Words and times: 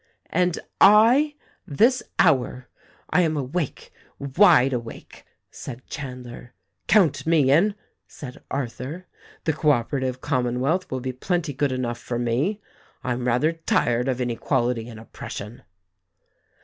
"And 0.31 0.57
I, 0.97 1.35
this 1.67 2.01
hour— 2.17 2.67
I 3.11 3.21
am 3.21 3.37
awake, 3.37 3.91
wide 4.17 4.73
awake!" 4.73 5.25
said 5.51 5.85
Chandler. 5.85 6.55
"Count 6.87 7.27
me 7.27 7.51
in," 7.51 7.75
said 8.07 8.41
Arthur. 8.49 9.05
"The 9.43 9.53
Co 9.53 9.69
Operative 9.69 10.19
Com 10.19 10.45
monwealth 10.45 10.89
will 10.89 11.01
be 11.01 11.13
plenty 11.13 11.53
good 11.53 11.71
enough 11.71 11.99
for 11.99 12.17
me. 12.17 12.59
I'm 13.03 13.27
rather 13.27 13.51
tired 13.53 14.07
of 14.07 14.19
inequality 14.19 14.89
and 14.89 14.99
oppression." 14.99 15.61